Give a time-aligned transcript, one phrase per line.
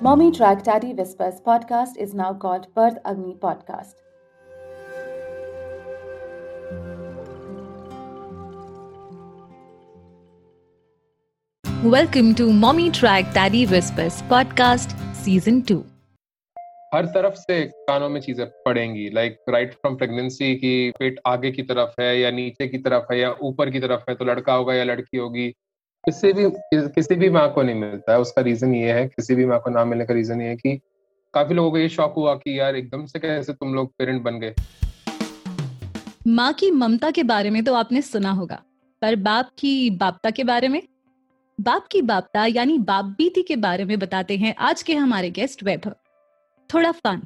[0.00, 3.94] Mommy Track Daddy Whispers podcast is now called Birth Agni Podcast.
[11.82, 15.82] Welcome to Mommy Track Daddy Whispers podcast season 2.
[16.94, 21.62] हर तरफ़ से कानों में चीज़ें पड़ेंगी like right from pregnancy की पेट आगे की
[21.62, 24.74] तरफ़ है या नीचे की तरफ़ है या ऊपर की तरफ़ है तो लड़का होगा
[24.74, 25.54] या लड़की होगी
[26.04, 29.46] किसी भी किसी भी माँ को नहीं मिलता है। उसका रीजन ये है, किसी भी
[29.46, 30.76] माँ को ना मिलने का रीजन ये है कि
[31.34, 34.38] काफ़ी लोगों को ये शौक हुआ कि यार एकदम से कैसे तुम लोग पेरेंट बन
[34.40, 34.54] गए।
[36.26, 38.62] माँ की ममता के बारे में तो आपने सुना होगा,
[39.02, 40.82] पर बाप की बापता के बारे में?
[41.58, 45.62] बाप की बापता यानी बाप बीती के बारे में बताते हैं आज के हमारे गेस्ट
[45.64, 45.94] वैभव।
[46.70, 47.22] थोड़ा fun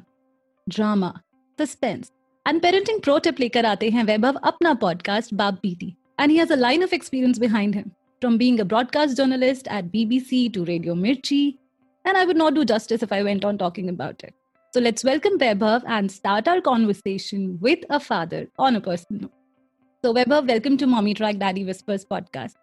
[0.67, 1.13] drama
[1.59, 2.11] suspense
[2.45, 6.53] and parenting pro tip लेकर आते हैं वैभव अपना podcast Baap Beeti and he has
[6.53, 7.91] a line of experience behind him
[8.22, 11.58] from being a broadcast journalist at BBC to Radio Mirchi,
[12.04, 14.34] and I would not do justice if I went on talking about it.
[14.74, 19.32] So let's welcome Vaibhav and start our conversation with a father on a personal note.
[20.04, 22.56] So Vaibhav, welcome to Mommy Track Daddy Whispers podcast.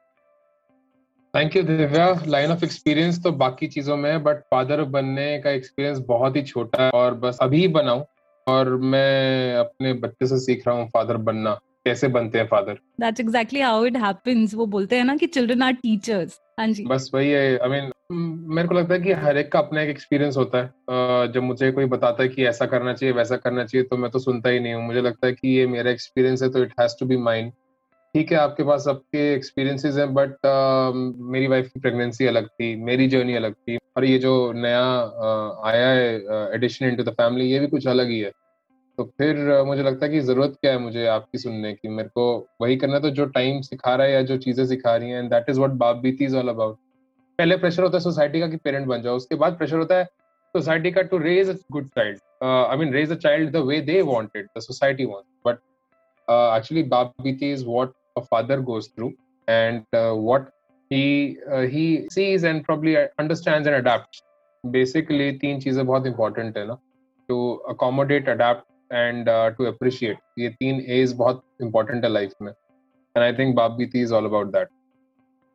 [1.34, 5.52] Thank you Divya line of experience तो बाकी चीजों में है but father बनने का
[5.52, 8.04] experience बहुत ही छोटा है और बस अभी बनाऊं
[8.48, 13.21] और मैं अपने बच्चे से सीख रहा हूँ फादर बनना कैसे बनते हैं father that's
[13.21, 17.11] exactly how it happens वो बोलते हैं ना कि चिल्ड्रन आर टीचर्स हाँ जी। बस
[17.15, 17.95] वही है आई I मीन mean,
[18.55, 21.71] मेरे को लगता है कि हर एक का अपना एक एक्सपीरियंस होता है। जब मुझे
[21.73, 24.61] कोई बताता है कि ऐसा करना चाहिए वैसा करना चाहिए तो मैं तो सुनता ही
[24.61, 27.17] नहीं हूँ। मुझे लगता है कि ये मेरा एक्सपीरियंस है तो it has to be
[27.17, 27.53] mind
[28.15, 30.93] ठीक है आपके पास सबके एक्सपीरियंसेस हैं बट uh,
[31.33, 35.69] मेरी वाइफ की प्रेगनेंसी अलग थी मेरी जर्नी अलग थी और ये जो नया uh,
[35.69, 38.33] आया है एडिशन इनटू द फैमिली ये भी कुछ अलग ही है।
[39.01, 41.89] तो फिर मुझे लगता है कि ज़रूरत क्या है मुझे आपकी सुनने की?
[41.89, 45.11] मेरे को वही करना तो जो टाइम सिखा रहा है या जो चीज़ें सिखा रही
[45.11, 46.77] हैं that is what Baap Beeti is all about
[47.39, 50.05] पहले प्रेशर होता है सोसाइटी का कि पेरेंट बन जाओ उसके बाद प्रेशर होता है
[50.55, 54.03] सोसाइटी का to raise a good child I mean raise a child the way they
[54.03, 55.59] wanted the society want but
[56.57, 59.13] actually Baap Beeti is what a father goes through
[59.49, 60.49] and what
[60.91, 61.83] he uh, he
[62.13, 63.89] sees and probably understands and
[65.41, 66.79] तीन चीज़ें बहुत important है ना
[67.29, 67.37] to
[67.71, 73.33] accommodate adapt and to appreciate ये तीन as बहुत important है life में and I
[73.39, 74.69] think Baapbeeti is all about that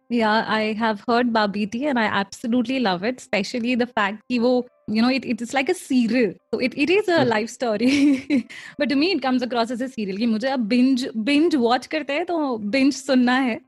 [0.09, 4.68] Yeah, I have heard Babiti and I absolutely love it, especially the fact कि वो
[4.88, 7.28] you know it, it is like a serial so it, it is a mm.
[7.28, 8.47] life story
[8.78, 11.88] but to me it comes across as a serial कि मुझे अब binge binge watch
[11.94, 13.59] करते हैं तो binge सुनना है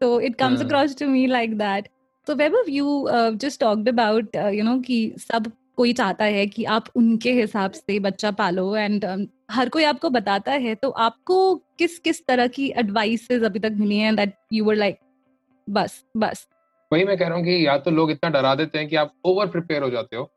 [0.00, 0.66] so it comes mm.
[0.66, 1.88] across to me like that
[2.26, 6.46] so Vaibhav you uh, just talked about uh, you know कि सब कोई चाहता है
[6.46, 10.90] कि आप उनके हिसाब से बच्चा पालो एंड um, हर कोई आपको बताता है तो
[10.90, 14.98] आपको किस किस तरह की एडवाइसेस अभी तक मिली हैं दैट यू वर लाइक
[15.70, 16.48] बस बस?
[16.92, 19.12] वही मैं कह रहा हूँ कि या तो लोग इतना डरा देते हैं कि आप
[19.24, 20.30] ओवर प्रिपेयर हो जाते हो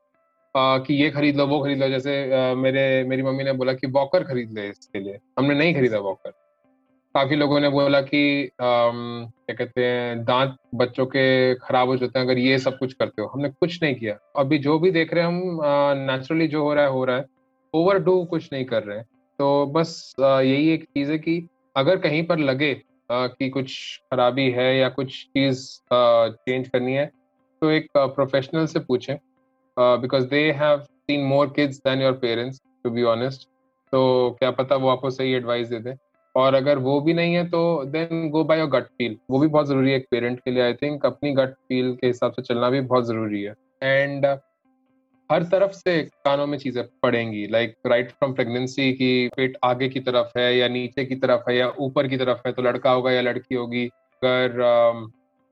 [0.55, 3.73] आ, कि ये खरीद लो वो खरीद लो जैसे आ, मेरे मेरी मम्मी ने बोला
[3.73, 6.31] कि वॉकर खरीद ले इसके लिए। हमने नहीं खरीदा वॉकर
[7.15, 12.25] काफ़ी लोगों ने बोला कि क्या कहते हैं, दांत बच्चों के खराब हो जाते हैं
[12.25, 15.23] अगर ये सब कुछ करते हो। हमने कुछ नहीं किया। अभी जो भी देख रहे
[15.23, 17.25] हैं हम नेचुरली जो हो रहा है, हो रहा है।
[17.73, 19.05] ओवर डू कुछ नहीं कर रहे हैं।
[19.39, 22.73] तो बस यही एक चीज़ है कि अगर कहीं पर लगे
[23.11, 23.77] कि कुछ
[24.11, 27.05] खराबी है या कुछ चीज़ चेंज करनी है
[27.61, 29.15] तो एक प्रोफेशनल से पूछें।
[29.77, 33.47] Because they have seen more kids than your parents to be honest
[33.93, 35.95] तो क्या पता वो आपको सही एडवाइस दे दें।
[36.35, 39.47] और अगर वो भी नहीं है तो then go by your gut feel वो भी
[39.47, 42.41] बहुत ज़रूरी है एक पेरेंट के लिए आई थिंक अपनी गट फील के हिसाब से
[42.41, 43.53] चलना भी बहुत ज़रूरी है.
[43.83, 44.25] एंड
[45.29, 49.99] हर तरफ़ से कानों में चीज़ें पड़ेंगी लाइक राइट फ्रॉम प्रेगनेंसी की पेट आगे की
[49.99, 53.11] तरफ़ है या नीचे की तरफ़ है या ऊपर की तरफ़ है तो लड़का होगा
[53.11, 53.85] या लड़की होगी.
[54.21, 54.61] अगर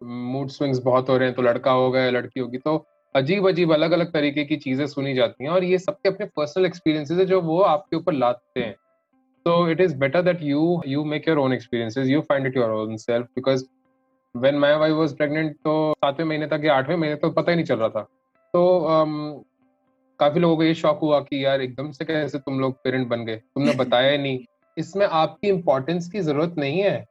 [0.02, 2.58] मूड um, स्विंग्स बहुत हो रहे हैं तो लड़का होगा या लड़की होगी.
[2.58, 6.26] तो अजीब अजीब अलग अलग तरीके की चीज़ें सुनी जाती हैं और ये सबके अपने
[6.26, 8.76] पर्सनल एक्सपीरियंसेस है जो वो आपके ऊपर लाते हैं.
[9.48, 12.72] So it is better that you you make your own experiences you find it your
[12.72, 13.64] own self because
[14.36, 17.56] when my wife was pregnant तो सातवें महीने तक या आठवें महीने तक पता ही
[17.56, 18.02] नहीं चल रहा था।
[18.54, 19.44] तो um,
[20.20, 23.26] काफ़ी लोगों को ये शौक हुआ कि यार एकदम से कैसे तुम लोग पेरेंट बन
[23.26, 23.36] गए?
[23.36, 24.46] तुमने बताया नहीं।
[24.78, 27.06] इसमें आपकी इंपॉर्टेंस की ज़रूरत नहीं है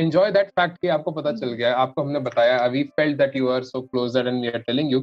[0.00, 3.48] एंजॉय दैट फैक्ट कि आपको पता चल गया आपको हमने बताया। We felt that you
[3.48, 5.00] are so close and we are telling you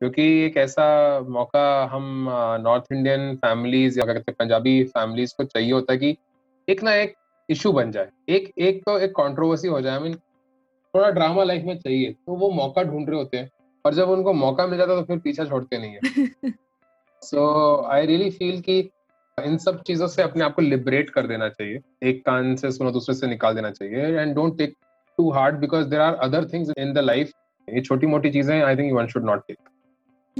[0.00, 0.84] क्योंकि एक ऐसा
[1.28, 1.62] मौका
[1.92, 2.26] हम
[2.62, 6.16] नॉर्थ इंडियन फैमिलीज़ या क्या कहते हैं पंजाबी फैमिलीज़ को चाहिए होता है कि
[6.68, 7.14] एक ना एक
[7.48, 10.14] इशू बन जाए एक एक तो एक कंट्रोवर्सी हो जाए। आई मीन
[10.94, 13.50] थोड़ा ड्रामा लाइफ में चाहिए तो वो मौका ढूंढ रहे होते हैं
[13.84, 16.50] और जब उनको मौका मिल जाता है तो फिर पीछा छोड़ते नहीं है।
[17.22, 17.44] सो
[17.92, 18.78] आई रियली फील कि
[19.38, 22.90] इन सब चीज़ों से अपने आप को लिबरेट कर देना चाहिए। एक कान से सुनो
[22.90, 24.74] दूसरे से निकाल देना चाहिए and don't take
[25.18, 27.32] too hard because there are other things in the life
[27.68, 29.58] ये छोटी मोटी चीज़ें I think one should not take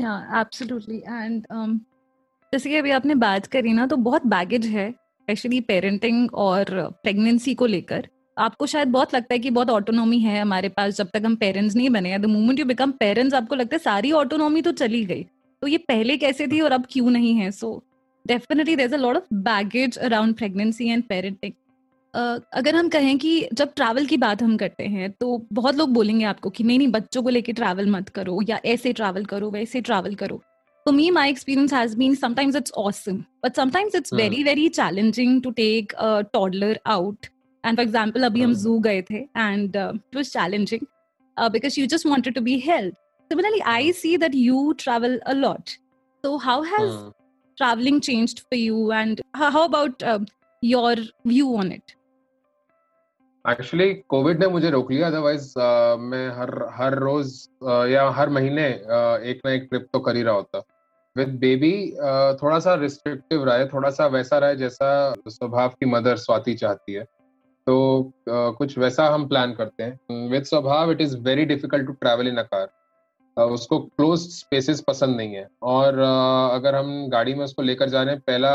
[0.00, 1.46] absolutely and
[2.52, 6.64] जैसे कि अभी आपने बात करी ना तो बहुत बैगेज है स्पेशली पेरेंटिंग और
[7.02, 11.08] प्रेगनेंसी को लेकर। आपको शायद बहुत लगता है कि बहुत ऑटोनॉमी है हमारे पास, जब
[11.14, 14.62] तक हम पेरेंट्स नहीं बने। The moment you become parents आपको लगता है सारी ऑटोनॉमी
[14.62, 15.22] तो चली गई।
[15.62, 17.50] तो ये पहले कैसे थी और अब क्यों नहीं है?
[17.50, 17.82] So
[18.24, 21.52] definitely there a lot of baggage around pregnancy and parenting
[22.14, 25.90] Uh, अगर हम कहें कि जब ट्रैवल की बात हम करते हैं तो बहुत लोग
[25.92, 29.50] बोलेंगे आपको कि नहीं नहीं बच्चों को लेके ट्रैवल मत करो या ऐसे ट्रैवल करो
[29.50, 30.40] वैसे ट्रैवल करो।
[30.86, 35.40] तो me my experience has been sometimes it's awesome but sometimes it's very very challenging
[35.42, 35.92] to take
[36.32, 37.26] toddler out
[37.64, 40.86] and for example अभी हम हाँ। जू गए थे and it was challenging
[41.36, 42.94] because you just wanted to be help
[43.30, 45.70] similarly I see that you travel a lot
[46.24, 46.98] so how has
[47.58, 50.04] travelling changed for you and how about
[50.62, 51.96] your view on it
[53.48, 58.28] actually Covid ने मुझे रोक लिया otherwise uh, मैं हर हर रोज uh, या हर
[58.28, 60.62] महीने uh, एक ना एक ट्रिप तो कर ही रहा होता।
[61.16, 65.68] विद बेबी uh, थोड़ा सा रिस्ट्रिक्टिव रहा है थोड़ा सा वैसा रहा है जैसा स्वभाव
[65.68, 67.04] की मदर स्वाति चाहती है।
[67.66, 71.92] तो uh, कुछ वैसा हम प्लान करते हैं। With Swabhav it is very difficult to
[71.92, 77.34] travel in a car उसको क्लोज स्पेसेस पसंद नहीं है। और uh, अगर हम गाड़ी
[77.34, 78.52] में उसको लेकर जा रहे हैं पहला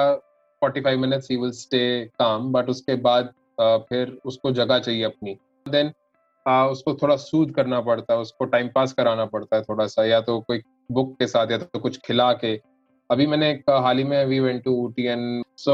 [0.62, 5.92] 45 minutes he will stay calm but उसके बाद फिर उसको जगह चाहिए अपनी। देन
[6.46, 10.20] उसको थोड़ा सूद करना पड़ता है उसको टाइम पास कराना पड़ता है थोड़ा सा या
[10.22, 10.62] तो कोई
[10.92, 12.60] बुक के साथ या तो कुछ खिला के।
[13.10, 15.74] अभी मैंने एक हाल ही में we went to Ooty and so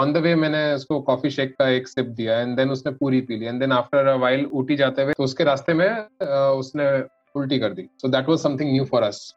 [0.00, 3.20] on the way मैंने उसको कॉफ़ी शेक का एक सिप दिया एंड देन उसने पूरी
[3.20, 6.58] पी ली and then after a while Ooty जाते हुए तो उसके रास्ते में uh,
[6.60, 6.88] उसने
[7.36, 9.34] उल्टी कर दी। So that was something new for us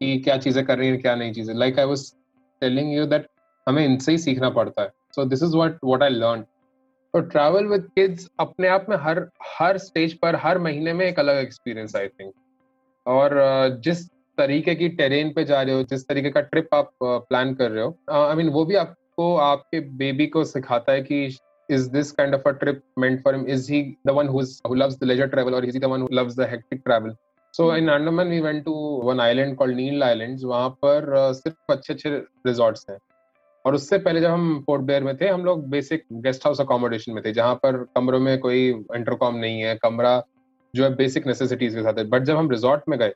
[0.00, 2.12] कि क्या चीज़ें कर रही हैं क्या नहीं चीज़ें। Like I was
[2.62, 3.26] telling you that
[3.66, 6.44] हमें इनसे ही सीखना पड़ता है। So this is what what I learn
[7.14, 9.26] और ट्रैवल विद किड्स अपने आप में हर
[9.58, 12.32] हर स्टेज पर हर महीने में एक अलग एक्सपीरियंस आई थिंक
[13.06, 13.36] और
[13.84, 14.06] जिस
[14.38, 17.84] तरीके की टेरेन पे जा रहे हो जिस तरीके का ट्रिप आप प्लान कर रहे
[17.84, 21.24] हो आई मीन वो भी आपको आपके बेबी को सिखाता है कि
[21.68, 24.74] is this kind of a trip meant for him is he the one who who
[24.74, 27.14] loves the leisure travel और is he the one who loves the hectic travel
[27.54, 28.72] so in Andaman we went to
[29.04, 32.10] one island called Neil islands वहाँ पर सिर्फ़ अच्छे अच्छे
[32.46, 32.98] resorts हैं।
[33.68, 37.12] और उससे पहले जब हम पोर्ट ब्लेयर में थे, हम लोग बेसिक गेस्ट हाउस अकोमोडेशन
[37.12, 40.22] में थे, जहाँ पर कमरों में कोई इंटरकॉम नहीं है, कमरा
[40.74, 43.08] जो है बेसिक नेसेसिटीज के साथ है। बट जब हम रिजॉर्ट में गए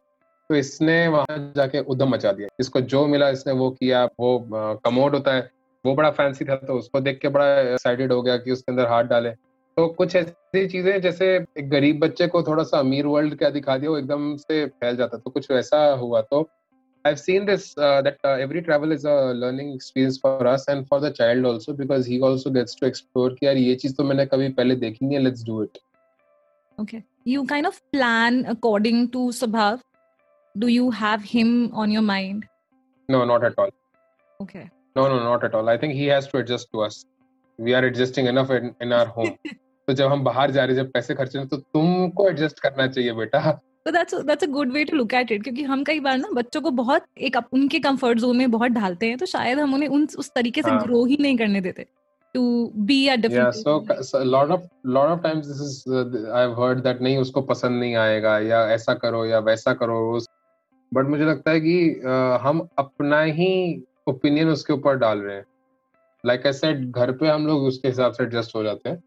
[0.51, 5.15] तो इसने वहाँ जाके उधम मचा दिया। इसको जो मिला, इसने वो किया, वो कमोड
[5.15, 5.51] होता है,
[5.85, 8.87] वो बड़ा फैंसी था तो उसको देख के बड़ा एक्साइटेड हो गया कि उसके अंदर
[8.87, 13.39] हाथ डाले। तो कुछ ऐसी चीज़ें, जैसे एक गरीब बच्चे को थोड़ा सा अमीर वर्ल्ड
[13.39, 16.49] क्या दिखा दिया, वो एकदम से फैल जाता। तो कुछ वैसा हुआ तो
[17.06, 20.88] I've seen this uh, that uh, every travel is a learning experience for us and
[20.88, 24.04] for the child also because he also gets to explore कि यार ये चीज तो
[24.04, 25.78] मैंने कभी पहले देखी नहीं है let's do it.
[26.80, 27.04] Okay.
[27.26, 29.80] You kind of plan according to Subhav.
[30.56, 32.46] Do you have him on your mind?
[33.10, 33.72] No, not at all.
[34.42, 34.70] Okay.
[34.96, 35.70] No, no, not at all.
[35.70, 37.06] I think he has to adjust to us.
[37.60, 39.38] We are adjusting enough in, in our home.
[39.88, 42.60] तो जब हम बाहर जा रहे हैं जब पैसे खर्च रहे हैं तो तुमको एडजस्ट
[42.60, 43.40] करना चाहिए बेटा
[43.87, 46.29] तो that's that's a good way to look at it क्योंकि हम कई बार ना
[46.33, 49.89] बच्चों को बहुत एक उनके कंफर्ट जोन में बहुत ढालते हैं तो शायद हम उन्हें
[49.89, 50.83] उन उस तरीके से हाँ.
[50.83, 51.87] ग्रो ही नहीं करने देते
[52.35, 56.41] to be a yeah different so, so lot of lot of times this is uh,
[56.41, 60.21] i've heard that नहीं उसको पसंद नहीं आएगा या ऐसा करो या वैसा करो
[60.95, 65.45] बट मुझे लगता है कि uh, हम अपना ही ओपिनियन उसके ऊपर डाल रहे हैं।
[66.27, 69.03] लाइक आई सेड घर पे हम लोग उसके हिसाब से एडजस्ट हो जाते हैं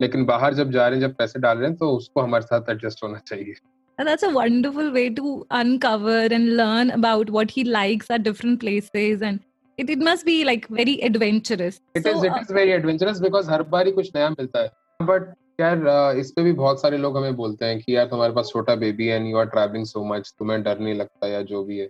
[0.00, 2.70] लेकिन बाहर जब जा रहे हैं जब पैसे डाल रहे हैं तो उसको हमारे साथ
[2.70, 3.54] एडजस्ट होना चाहिए।
[3.98, 8.60] And that's a wonderful way to uncover and learn about what he likes at different
[8.60, 9.22] places.
[9.22, 9.40] And
[9.78, 11.80] it, it must be like very adventurous.
[11.96, 14.62] It is So, it uh, is very adventurous because हर बार ही कुछ नया मिलता
[14.62, 18.06] है but यार uh, इस पे भी बहुत सारे लोग हमें बोलते हैं कि यार
[18.06, 21.28] तुम्हारे पास छोटा बेबी है and you are travelling so much तुम्हें डर नहीं लगता
[21.28, 21.88] या जो भी है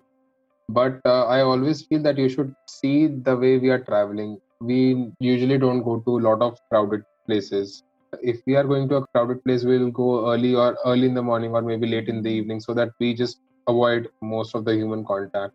[0.68, 4.80] but I always feel that you should see the way we are travelling we
[5.22, 7.82] usually don't go to lot of crowded places
[8.22, 11.22] if we are going to a crowded place we'll go early or early in the
[11.22, 14.74] morning or maybe late in the evening so that we just avoid most of the
[14.80, 15.52] human contact.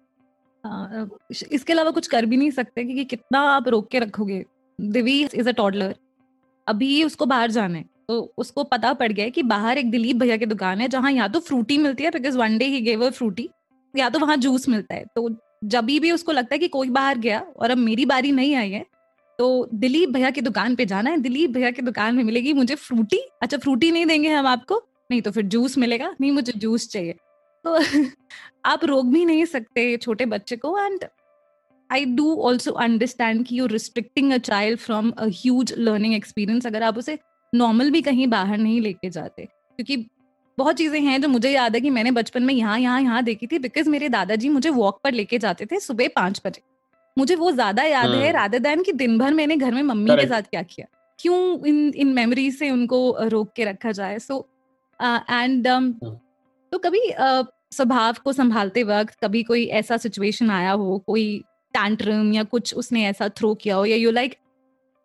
[0.65, 1.05] Uh,
[1.51, 4.45] इसके अलावा कुछ कर भी नहीं सकते क्योंकि कितना आप रोक के रखोगे?
[4.81, 5.95] दिवी इज़ अ टॉडलर
[6.67, 10.37] अभी उसको बाहर जाना है तो उसको पता पड़ गया कि बाहर एक दिलीप भैया
[10.37, 13.49] की दुकान है जहाँ या तो फ्रूटी मिलती है because one day he gave Frooti
[13.97, 15.29] या तो वहाँ जूस मिलता है। तो
[15.63, 18.71] जब भी उसको लगता है कि कोई बाहर गया और अब मेरी बारी नहीं आई
[18.71, 18.85] है
[19.41, 22.75] तो दिलीप भैया की दुकान पे जाना है, दिलीप भैया की दुकान में मिलेगी मुझे
[22.75, 24.75] फ्रूटी। अच्छा फ्रूटी नहीं देंगे हम आपको?
[25.11, 27.13] नहीं तो फिर जूस मिलेगा। नहीं, मुझे जूस चाहिए।
[27.65, 27.79] तो
[28.65, 31.05] आप रोक भी नहीं सकते छोटे बच्चे को and
[31.91, 36.83] I do also understand कि you restricting a child from a huge learning experience अगर
[36.83, 37.19] आप उसे
[37.55, 39.97] नॉर्मल भी कहीं बाहर नहीं लेके जाते। क्योंकि
[40.57, 43.47] बहुत चीज़ें हैं जो मुझे याद है कि मैंने बचपन में यहाँ यहाँ यहाँ देखी
[43.47, 46.70] थी बिकॉज़ मेरे दादाजी मुझे वॉक पर लेके जाते थे सुबह पाँच बजे।
[47.17, 50.15] मुझे वो ज़्यादा याद है राधर हम्म। दैन कि दिन भर मैंने घर में मम्मी
[50.15, 50.87] के साथ क्या किया?
[51.19, 54.19] क्यों इन इन मेमोरी से उनको रोक के रखा जाए?
[54.19, 54.47] So
[54.99, 56.17] and um, hmm.
[56.71, 57.01] तो कभी
[57.71, 63.05] स्वभाव को संभालते वक्त कभी कोई ऐसा सिचुएशन आया हो कोई टैंट्रम या कुछ उसने
[63.05, 64.35] ऐसा थ्रो किया हो या यू लाइक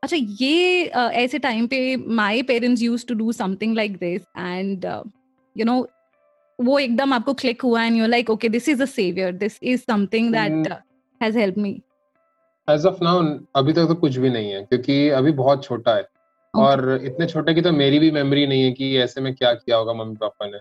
[0.02, 0.84] अच्छा ये
[1.14, 4.84] ऐसे टाइम पे my parents use to do something like this and
[5.56, 5.86] you know
[6.58, 9.80] वो एकदम आपको क्लिक हुआ and you like okay this is a saviour this is
[9.80, 10.72] something that
[11.20, 11.80] has help me
[12.68, 13.22] as of now
[13.56, 16.62] अभी तक तो कुछ भी नहीं है क्योंकि अभी बहुत छोटा है। Okay.
[16.62, 19.76] और इतने छोटे की तो मेरी भी मेमोरी नहीं है कि ऐसे में क्या किया
[19.76, 20.58] होगा मम्मी पापा ने।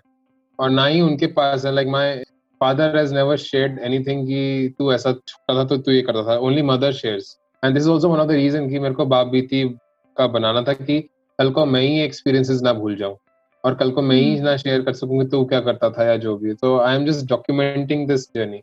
[0.60, 2.16] और ना ही उनके पास है like my
[2.62, 6.38] father has never shared anything कि तू ऐसा छोटा था तो तू ये करता था।
[6.38, 9.28] Only mother shares and this is also one of the reason कि मेरे को बाप
[9.28, 9.64] बीती
[10.18, 11.00] का बनाना था कि
[11.40, 13.18] कल को मैं ही एक्सपीरियंसेस ना भूल जाऊँ।
[13.64, 14.46] और कल को मैं ही hmm.
[14.46, 17.30] ना शेयर कर सकूँ तो क्या करता था या जो भी तो I am just
[17.30, 18.62] documenting this journey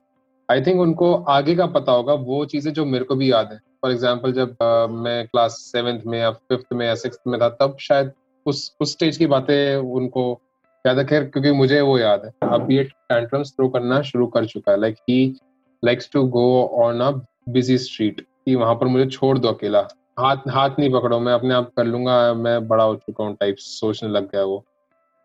[0.48, 3.58] I think उनको आगे का पता होगा वो चीज़ें जो मेरे को भी याद है।
[3.82, 7.48] फॉर एग्ज़ाम्पल जब uh, मैं क्लास सेवेंथ में या फिफ्थ में या सिक्स में था
[7.60, 8.12] तब शायद
[8.46, 10.40] उस उस स्टेज की बातें उनको
[10.84, 14.46] याद है खैर क्योंकि मुझे वो याद है। अब ये टैंट्रम्स थ्रो करना शुरू कर
[14.46, 15.34] चुका है। Like he
[15.82, 16.44] likes to go
[16.82, 17.10] on a
[17.48, 19.86] busy street कि वहाँ पर मुझे छोड़ दो अकेला।
[20.18, 23.56] हाथ हाथ नहीं पकड़ो मैं अपने आप कर लूँगा मैं बड़ा हो चुका हूँ टाइप
[23.58, 24.64] सोचने लग गया वो।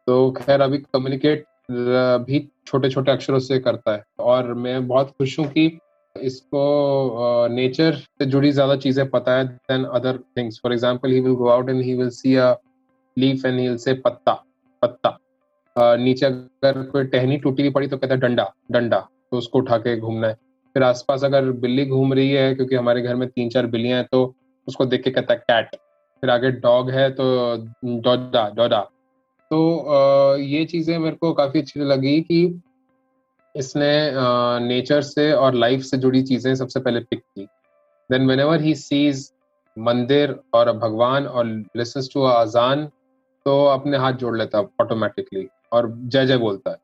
[0.08, 5.38] तो खैर अभी कम्युनिकेट भी छोटे छोटे अक्षरों से करता है। और मैं बहुत खुश
[5.40, 5.66] हूँ कि
[6.16, 11.20] इसको नेचर uh, से जुड़ी ज़्यादा चीज़ें पता है then other things for example he
[11.20, 12.54] will go out and he will see a
[13.18, 14.34] leaf and he will say पत्ता
[14.82, 15.18] पत्ता।
[15.76, 19.60] uh, नीचे अगर कोई टहनी टूटी हुई पड़ी तो कहता है डंडा डंडा। तो उसको
[19.60, 20.34] उठा के घूमना है।
[20.76, 24.08] फिर आसपास अगर बिल्ली घूम रही है क्योंकि हमारे घर में तीन चार बिल्लियाँ हैं
[24.12, 24.34] तो
[24.68, 25.76] उसको देख के कहता है कैट
[26.24, 27.26] फिर आगे डॉग है तो
[27.86, 28.80] डोडा डोडा।
[29.52, 32.62] तो ये चीज़ें मेरे को काफ़ी अच्छी लगी कि
[33.56, 34.12] इसने
[34.68, 37.44] नेचर से और लाइफ से जुड़ी चीज़ें सबसे पहले पिक की।
[38.10, 39.32] Then whenever he sees
[39.78, 41.46] मंदिर और भगवान और
[41.78, 42.86] लिसन्स टू अजान
[43.46, 46.78] तो अपने हाथ जोड़ लेता ऑटोमेटिकली और जय जय बोलता है।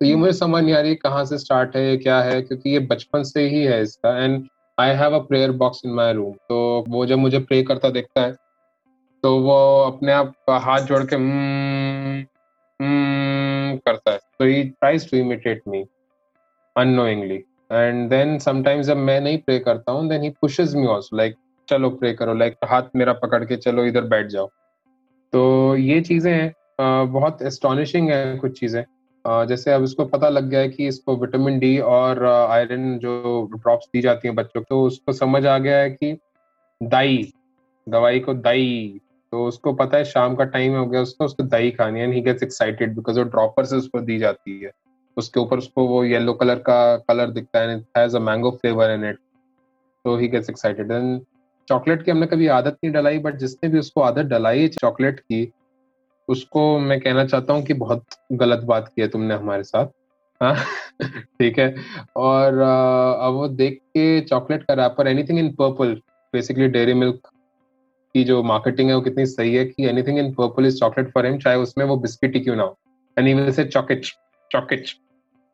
[0.00, 2.78] तो ये मुझे समझ नहीं आ रही कहाँ से स्टार्ट है क्या है क्योंकि ये
[2.78, 4.46] बचपन से ही है इसका। And
[4.78, 8.20] I have a prayer box in my room तो वो जब मुझे प्रे करता देखता
[8.20, 8.34] है
[9.22, 11.85] तो वो अपने आप हाथ जोड़ के hmm, hmm,
[13.88, 15.84] करता है। तो he tries to imitate me
[16.76, 21.16] annoyingly and then sometimes जब मैं नहीं प्रे करता हूँ then he pushes me also
[21.16, 21.34] like
[21.68, 24.46] चलो प्रे करो लाइक like, हाथ मेरा पकड़ के चलो इधर बैठ जाओ।
[25.32, 28.84] तो ये चीज़ें हैं बहुत एस्टोनिशिंग है कुछ चीज़ें।
[29.24, 33.86] जैसे अब इसको पता लग गया है कि इसको विटामिन डी और आयरन जो ड्रॉप्स
[33.92, 36.12] दी जाती हैं बच्चों को तो उसको समझ आ गया है कि
[36.80, 37.32] दाई
[37.86, 39.00] दवाई को दाई।
[39.32, 42.20] तो उसको पता है शाम का टाइम हो गया उसको उसको दही खानी है ही
[42.20, 44.70] गेट्स एक्साइटेड बिकॉज़ वो ड्रॉपर से उसको दी जाती है।
[45.16, 49.04] उसके ऊपर उसको वो येलो कलर का कलर दिखता है has a mango flavour in
[49.04, 49.18] it
[50.04, 51.20] तो he gets excited and
[51.68, 55.20] chocolate की हमने कभी आदत नहीं डलाई बट जिसने भी उसको आदत डलाई है चॉकलेट
[55.20, 55.52] की,
[56.28, 59.86] उसको मैं कहना चाहता हूँ कि बहुत गलत बात की है तुमने हमारे साथ।
[60.40, 60.54] हाँ
[61.02, 61.74] ठीक है।
[62.16, 65.94] और अब वो देख के चॉकलेट का wrapper anything in purple
[66.34, 67.28] basically Dairy Milk
[68.16, 71.26] की जो मार्केटिंग है वो कितनी सही है कि anything in purple is chocolate for
[71.26, 72.76] him चाहे उसमें वो बिस्किट ही क्यों ना हो।
[73.16, 74.06] एंड विल से चॉकेट
[74.50, 74.90] चॉकेट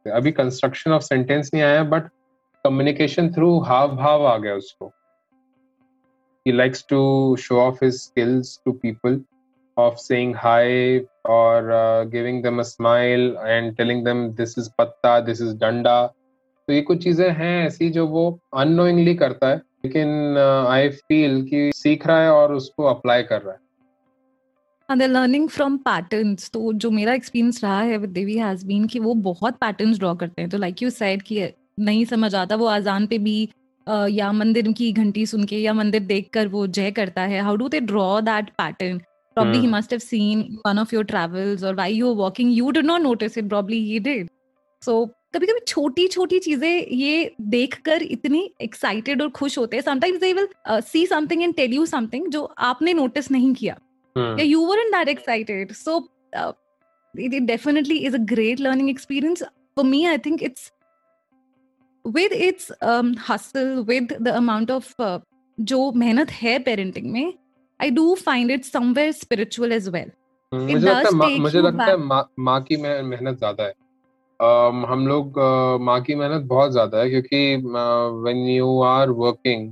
[0.06, 2.08] अभी कंस्ट्रक्शन ऑफ़ सेंटेंस नहीं आया बट
[2.64, 4.92] कम्युनिकेशन थ्रू हाव भाव आ गया उसको।
[6.46, 7.00] Likes to
[7.42, 9.16] show off his skills to people
[9.76, 10.64] of saying hi
[11.34, 15.94] or uh, giving them a smile and telling them this is patta this is danda
[16.68, 18.24] तो ये कुछ चीज़ें हैं ऐसी जो वो
[18.56, 23.42] अनोइंगली करता है। लेकिन uh, आई फील कि सीख रहा है और उसको अप्लाई कर
[23.42, 23.58] रहा है।
[24.90, 28.98] एंड लर्निंग फ्रॉम पैटर्न तो जो मेरा एक्सपीरियंस रहा है विद देवी हैज़ बीन कि
[28.98, 31.48] वो बहुत पैटर्न ड्रॉ करते हैं। तो लाइक यू सैड कि
[31.80, 33.48] नहीं समझ आता वो आजान पे भी
[33.88, 37.40] uh, या मंदिर की घंटी सुन के या मंदिर देख कर वो जय करता है।
[37.40, 38.98] How do they draw that pattern
[39.36, 44.28] probably must have why you walking you did not notice it probably he did
[44.84, 50.20] so कभी कभी छोटी छोटी चीज़ें ये देखकर इतनी एक्साइटेड और खुश होते हैं। Sometimes
[50.20, 53.76] they will see something and tell you something जो आपने नोटिस नहीं किया।
[54.16, 56.00] या you were in that excited so
[57.14, 59.42] it, it definitely is a great learning experience.
[59.76, 60.70] For me i think it's
[62.04, 65.18] with its um, hustle with the amount of uh,
[65.58, 67.32] जो मेहनत है parenting में
[67.80, 70.10] I do find it somewhere spiritual as well
[70.52, 73.74] मुझे लगता है मुझे लगता है माँ की मेहनत ज़्यादा है।
[74.42, 77.56] Um, हम लोग uh, माँ की मेहनत बहुत ज़्यादा है क्योंकि
[78.22, 79.68] when you are working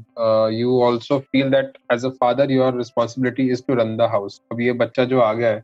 [0.54, 4.60] you also feel that as a father your responsibility is to run the house अब
[4.60, 5.62] ये बच्चा जो आ गया है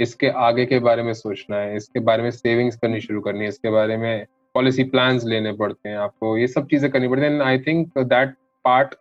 [0.00, 3.48] इसके आगे के बारे में सोचना है इसके बारे में सेविंग्स करनी शुरू करनी है
[3.48, 7.40] इसके बारे में पॉलिसी प्लान लेने पड़ते हैं आपको ये सब चीज़ें करनी पड़ती हैं।
[7.40, 8.94] I think that part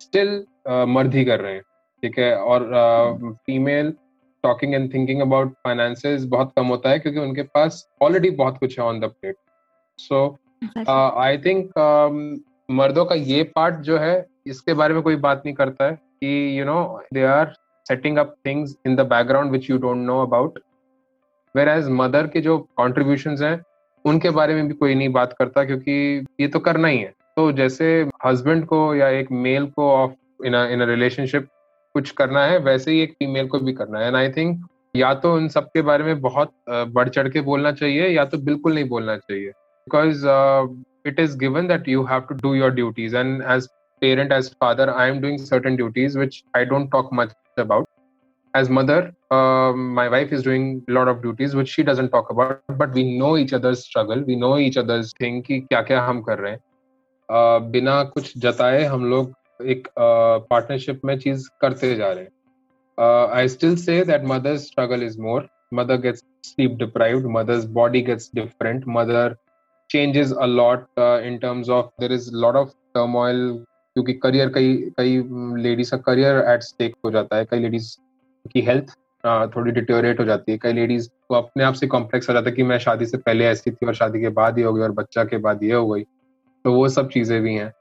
[0.00, 0.44] still
[0.88, 1.62] मर्द ही कर रहे हैं
[2.02, 2.34] ठीक है?
[2.36, 3.92] और female
[4.42, 8.78] talking and thinking about finances बहुत कम होता है क्योंकि उनके पास ऑलरेडी बहुत कुछ
[8.78, 9.36] है on the plate
[9.98, 10.38] so
[10.88, 11.70] I think
[12.70, 16.60] मर्दों का ये पार्ट जो है इसके बारे में कोई बात नहीं करता है कि
[16.60, 16.80] you know
[17.14, 17.52] they are
[17.86, 20.58] setting up things in the background which you don't know about
[21.54, 23.60] where as mother के जो कॉन्ट्रीब्यूशन हैं
[24.04, 25.92] उनके बारे में भी कोई नहीं बात करता क्योंकि
[26.40, 27.12] ये तो करना ही है.
[27.36, 27.86] तो जैसे
[28.24, 30.12] हस्बैंड को या एक मेल को ऑफ़
[30.46, 31.48] इन इन रिलेशनशिप
[31.98, 35.12] कुछ करना है वैसे ही एक फीमेल को भी करना है। एंड आई थिंक या
[35.14, 38.74] तो उन सब के बारे में बहुत बढ़ चढ़ के बोलना चाहिए या तो बिल्कुल
[38.74, 40.24] नहीं बोलना चाहिए। Because
[41.08, 43.66] it is given that you have to do your duties and as
[44.02, 47.86] parent as father I am doing certain duties which I don't talk much about
[48.54, 49.10] as mother
[49.94, 53.36] my wife is doing lot of duties which she doesn't talk about but we know
[53.36, 56.58] each other's struggle we know each other's thing कि क्या क्या हम कर रहे हैं।
[56.58, 59.32] uh, बिना कुछ जताए हम लोग
[59.66, 65.02] एक पार्टनरशिप uh, में चीज़ करते जा रहे हैं। I still say that mother's struggle
[65.02, 67.26] is more mother gets sleep deprived.
[67.36, 69.36] Mother's body gets different mother
[69.90, 73.38] changes a lot uh, terms of there is a lot of turmoil
[73.96, 75.16] क्योंकि career कई कई
[75.62, 77.96] ladies का career at stake हो जाता है। कई ladies
[78.52, 78.90] की health
[79.54, 82.56] थोड़ी डिटोरेट हो जाती है। कई लेडीज़ को अपने आप से कॉम्प्लेक्स हो जाता है
[82.56, 84.92] कि मैं शादी से पहले ऐसी थी और शादी के बाद ही हो गई और
[84.92, 86.02] बच्चा के बाद ये हो गई।
[86.64, 87.72] तो वो सब चीज़ें भी हैं।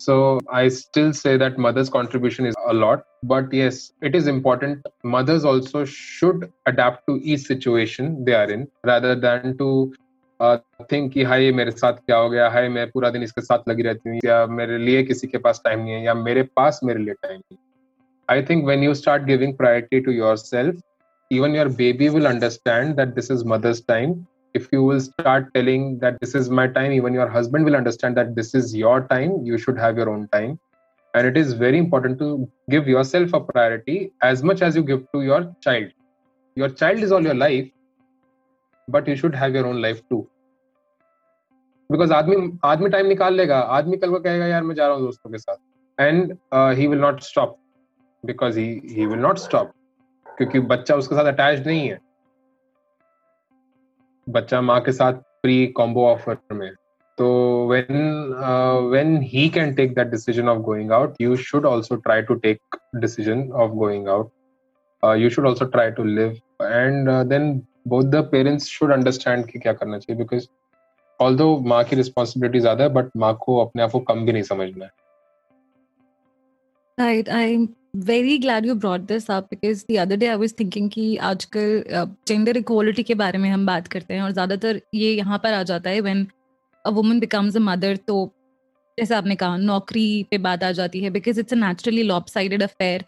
[0.00, 4.86] So I still say that mother's contribution is a lot, but yes, it is important.
[5.02, 9.92] Mothers also should adapt to each situation they are in rather than to
[10.90, 13.82] think कि हाय मेरे साथ क्या हो गया हाय मैं पूरा दिन इसके साथ लगी
[13.82, 17.00] रहती हूँ या मेरे लिए किसी के पास टाइम नहीं है या मेरे पास मेरे
[17.00, 17.58] लिए टाइम नहीं
[18.30, 20.80] I think when you start giving priority to yourself
[21.30, 24.10] even your baby will understand that this is mother's time
[24.54, 28.16] if you will start telling that this is my time even your husband will understand
[28.16, 30.58] that this is your time you should have your own time
[31.14, 32.28] and it is very important to
[32.70, 35.92] give yourself a priority as much as you give to your child
[36.56, 37.68] your child is all your life
[38.88, 40.22] but you should have your own life too
[41.90, 45.04] because आदमी आदमी time निकाल लेगा आदमी कल को कहेगा यार मैं जा रहा हूँ
[45.04, 46.32] दोस्तों के साथ and
[46.78, 47.56] he will not stop
[48.26, 49.70] because he he will not stop
[50.26, 51.98] क्योंकि बच्चा उसके साथ अटैच नहीं है
[54.27, 56.71] बच्चा माँ के साथ प्री कॉम्बो ऑफ़र में।
[57.17, 57.27] तो
[57.67, 58.33] when
[58.91, 62.77] when he can take that decision of going out you should also try to take
[62.95, 64.31] decision of going out
[65.19, 66.31] you should also try to live
[66.61, 67.51] and then
[67.87, 70.47] both the parents should understand कि क्या करना चाहिए because
[71.19, 74.31] all दो माँ की responsibility ज़्यादा है but माँ को अपने आप को कम भी
[74.31, 74.91] नहीं समझना है।
[76.97, 77.57] Right I
[77.93, 81.83] very glad you brought this other day I was thinking कि आजकल
[82.27, 85.63] जेंडर इक्वालिटी के बारे में हम बात करते हैं और ज़्यादातर ये यहाँ पर आ
[85.63, 86.27] जाता है when
[86.85, 88.33] a woman becomes a mother तो
[88.97, 93.05] जैसे आपने कहा, नौकरी पे बात आ जाती है because it's a naturally lopsided affair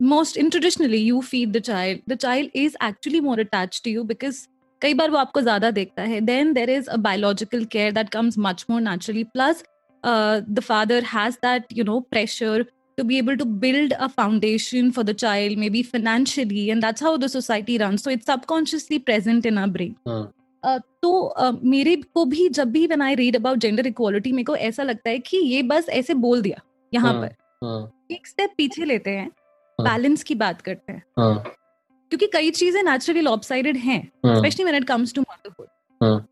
[0.00, 4.04] most in traditionally you feed the child the child is actually more attach to you
[4.04, 4.46] because
[4.82, 6.20] कई बार वो आपको ज़्यादा देखता है.
[6.20, 9.64] Then there is a biological care that comes much more naturally plus
[10.04, 12.64] the father has that you know pressure
[13.00, 17.16] to be able to build a foundation for the child maybe financially and that's how
[17.24, 18.06] the society runs.
[18.06, 19.96] So it's subconsciously present in our brain.
[20.62, 21.10] Uh, तो
[21.40, 24.82] uh, मेरे को भी जब भी when I read about gender equality मेरे को ऐसा
[24.82, 26.60] लगता है कि ये बस ऐसे बोल दिया
[26.94, 29.28] यहाँ पर। एक स्टेप पीछे लेते हैं
[29.78, 35.14] बैलेंस की बात करते हैं। क्योंकि कई चीज़ें नेचुरली लॉपसाइडेड हैं specially when it comes
[35.14, 36.22] to motherhood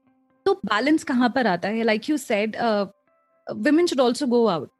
[0.47, 1.83] तो बैलेंस कहाँ पर आता है?
[1.83, 2.57] Like you said
[3.47, 4.71] women should also go out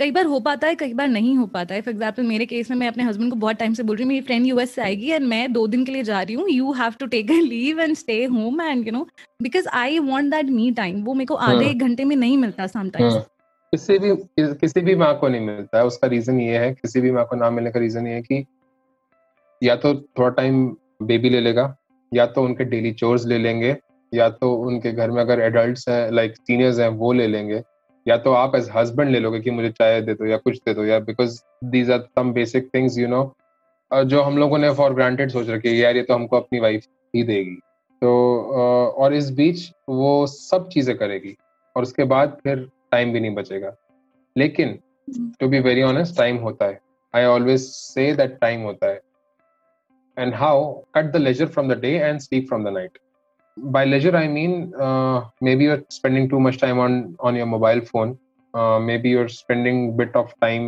[0.00, 2.70] कई बार हो पाता है कई बार नहीं हो पाता है। फॉर एग्ज़ाम्पल मेरे केस
[2.70, 4.82] में मैं अपने हस्बैंड को बहुत टाइम से बोल रही हूँ मेरी फ्रेंड यूएस से
[4.82, 7.34] आएगी एंड मैं दो दिन के लिए जा रही हूँ। You have to take a
[7.42, 9.06] leave and stay home and you know
[9.42, 12.36] because I want that me time वो मेरे को आधे हाँ। एक घंटे में नहीं
[12.38, 13.26] मिलता समटाइम्स हाँ।
[13.72, 14.14] किसी भी
[14.54, 17.36] किसी भी माँ को नहीं मिलता है। उसका रीजन ये है किसी भी माँ को
[17.36, 18.44] ना मिलने का रीजन ये है कि
[19.62, 20.66] या तो थोड़ा टाइम
[21.02, 21.74] बेबी ले लेगा
[22.12, 23.76] या तो उनके डेली चोर्स ले लेंगे
[24.12, 27.62] या तो उनके घर में अगर एडल्ट हैं लाइक सीनियर्स हैं वो ले लेंगे।
[28.06, 30.74] या तो आप एज हस्बैंड ले लोगे कि मुझे चाय दे दो या कुछ दे
[30.74, 33.22] दो, या because these are some basic things you know
[33.90, 36.84] जो हम लोगों ने फॉर ग्रांटेड सोच रखी है यार ये तो हमको अपनी वाइफ
[37.14, 37.54] ही देगी।
[38.02, 38.10] तो
[38.98, 41.36] और इस बीच वो सब चीज़ें करेगी
[41.76, 43.74] और उसके बाद फिर टाइम भी नहीं बचेगा।
[44.36, 44.78] लेकिन
[45.40, 46.78] to be very honest time होता है।
[47.14, 49.00] I always say that time होता है।
[50.16, 50.62] And how
[50.96, 52.98] cut the leisure from the day and sleep from the night
[53.74, 54.52] by leisure i mean
[54.86, 58.18] uh, maybe you're spending too much time on on your mobile phone.
[58.54, 60.64] Uh, maybe you're spending bit of time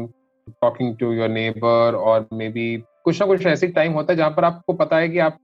[0.63, 2.67] talking to your neighbor or maybe
[3.05, 5.39] कुछ ना कुछ ऐसी time होता है जहाँ पर आपको पता है कि आप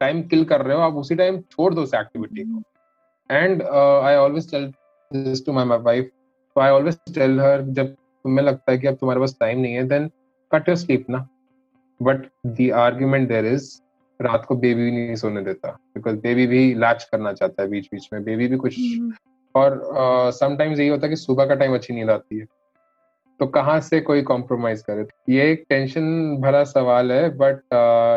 [0.00, 2.62] टाइम किल कर रहे हो आप उसी टाइम छोड़ दो उस एक्टिविटी को।
[3.30, 4.66] And I always tell
[5.12, 6.10] this to my wife
[6.50, 9.74] so I always tell her जब तुम्हें लगता है कि अब तुम्हारे पास टाइम नहीं
[9.74, 10.10] है देन
[10.52, 11.26] कट योर स्लीप ना।
[12.02, 13.70] But the argument there is
[14.20, 17.88] रात को बेबी भी नहीं सोने देता बिकॉज़ बेबी भी लैच करना चाहता है बीच
[17.92, 19.12] बीच में बेबी भी कुछ हम्म।
[19.54, 19.80] और
[20.32, 22.46] समटाइम्स uh, यही होता है कि सुबह का टाइम अच्छी नींद आती है।
[23.40, 25.06] तो कहाँ से कोई कॉम्प्रोमाइज करे?
[25.28, 27.60] ये एक टेंशन भरा सवाल है but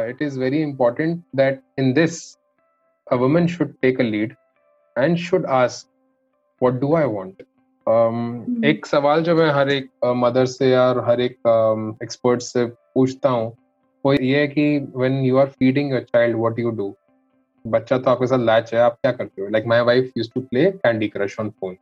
[0.09, 2.21] it is very important that in this
[3.07, 4.35] a woman should take a lead
[4.95, 5.87] and should ask
[6.61, 7.43] what do I want
[8.65, 11.37] एक सवाल जो मैं हर एक मदर uh, से या हर एक
[12.03, 13.55] एक्सपर्ट um, से पूछता हूँ
[14.05, 16.95] वो ये है कि when you are feeding your child what you do
[17.67, 19.47] बच्चा तो आपके साथ लैच है आप क्या करते हो?
[19.47, 21.77] Like my wife use to play Candy Crush on phone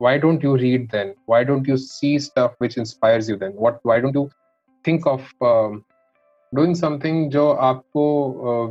[0.00, 1.08] why don't you read then?
[1.26, 3.54] Why don't you see stuff which inspires you then?
[3.64, 4.30] What why don't you
[4.84, 5.80] think of um,
[6.54, 8.04] doing something जो आपको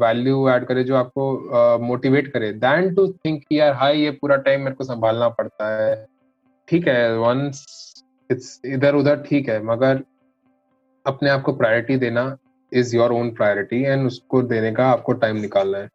[0.01, 4.11] value uh, add करे जो आपको motivate uh, करे than to think यार हाई ये
[4.11, 6.07] पूरा टाइम मेरे को संभालना पड़ता है।
[6.67, 7.65] ठीक है वंस
[8.31, 10.03] इट्स इधर उधर ठीक है मगर
[11.05, 12.37] अपने आप को प्रायोरिटी देना
[12.73, 15.89] is your own priority and उसको देने का आपको टाइम निकालना है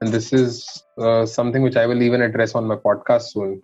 [0.00, 0.60] and this is
[1.34, 3.60] something which I will even address on my podcast soon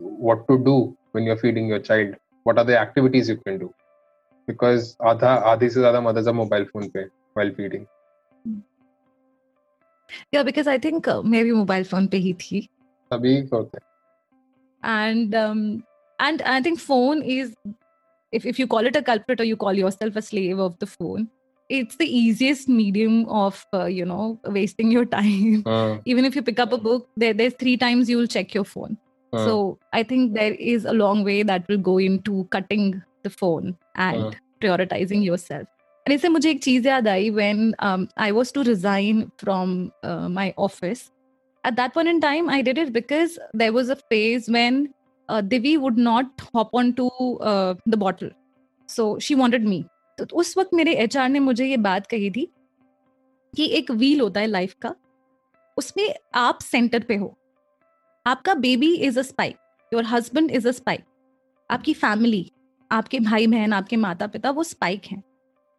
[0.00, 2.14] what to do when you're feeding your child
[2.46, 3.72] what are the activities you can do
[4.48, 7.04] because आधा आधी से ज़्यादा mothers are mobile phone पे
[7.36, 7.86] while feeding
[10.32, 12.68] yeah because i think uh, maybe mobile phone पे ही थी
[13.10, 13.78] सभी होते
[14.82, 15.62] and um
[16.18, 17.54] and i think phone is
[18.31, 20.85] if, if you call it a culprit or you call yourself a slave of the
[20.85, 21.27] phone
[21.69, 25.97] it's the easiest medium of uh, you know wasting your time uh.
[26.05, 28.97] even if you pick up a book there, there's three times you'll check your phone
[29.33, 29.45] uh.
[29.45, 33.75] so i think there is a long way that will go into cutting the phone
[33.95, 35.67] and prioritizing yourself
[36.07, 39.71] and इससे मुझे एक चीज याद आई when um, I was to resign from
[40.09, 41.01] uh, my office
[41.69, 44.77] at that point in time I did it because there was a phase when
[45.28, 48.30] uh, Divi would not hop onto uh, the bottle.
[48.88, 49.84] So she wanted me.
[50.18, 52.48] तो उस वक्त मेरे HR ने मुझे ये बात कही थी
[53.54, 54.94] कि एक व्हील होता है लाइफ का
[55.76, 57.34] उसमें आप सेंटर पे हो।
[58.26, 59.56] आपका baby is a spike
[59.92, 61.04] your husband is a spike
[61.70, 62.50] आपकी फैमिली
[62.90, 65.22] आपके भाई बहन आपके माता पिता वो स्पाइक हैं।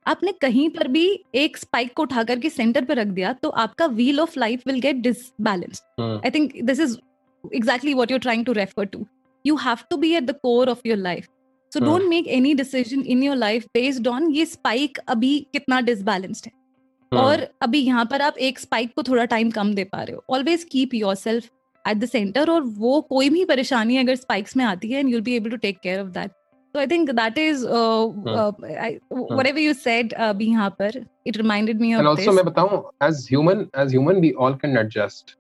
[0.06, 3.86] आपने कहीं पर भी एक स्पाइक को उठा करके सेंटर पे रख दिया तो आपका
[3.88, 6.98] wheel of life will get disbalance I think this is
[7.44, 9.06] exactly what you're trying to refer to
[9.46, 11.28] you have to be at the core of your life
[11.72, 16.46] so don't make any decision in your life based on ये spike अभी कितना disbalanced
[16.46, 17.24] है। hmm.
[17.24, 20.24] और अभी यहाँ पर आप एक स्पाइक को थोड़ा टाइम कम दे पा रहे हो।
[20.30, 21.50] Always keep yourself
[21.86, 25.22] at the centre और वो कोई भी परेशानी अगर स्पाइक्स में आती है and you'll
[25.22, 26.32] be able to take care of that
[26.76, 28.28] So I think that is uh, hmm.
[28.28, 28.52] uh,
[28.84, 32.80] I, whatever you said uh, being यहाँ पर it reminded me of and मैं बताऊँ
[33.08, 35.36] as human as human we all can adjust.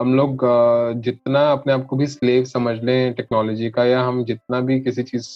[0.00, 0.40] हम लोग
[1.02, 5.02] जितना अपने आप को भी स्लेव समझ लें टेक्नोलॉजी का या हम जितना भी किसी
[5.02, 5.28] चीज़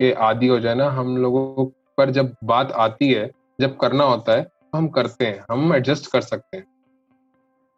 [0.00, 1.64] के आदि हो जाए ना, हम लोगों
[1.98, 6.10] पर जब बात आती है, जब करना होता है तो हम करते हैं, हम एडजस्ट
[6.12, 6.66] कर सकते हैं।